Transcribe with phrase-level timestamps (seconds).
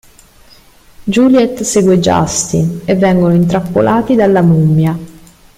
[1.07, 4.97] Juliet segue Justin e vengono intrappolati dalla mummia.